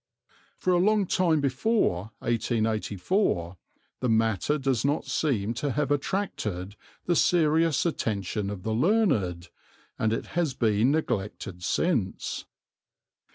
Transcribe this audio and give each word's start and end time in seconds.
For 0.57 0.73
a 0.73 0.79
long 0.79 1.05
time 1.05 1.41
before 1.41 2.09
1884 2.21 3.55
the 3.99 4.09
matter 4.09 4.57
does 4.57 4.83
not 4.83 5.05
seem 5.05 5.53
to 5.53 5.73
have 5.73 5.91
attracted 5.91 6.75
the 7.05 7.15
serious 7.15 7.85
attention 7.85 8.49
of 8.49 8.63
the 8.63 8.73
learned, 8.73 9.49
and 9.99 10.11
it 10.11 10.25
has 10.33 10.55
been 10.55 10.89
neglected 10.89 11.63
since. 11.63 12.45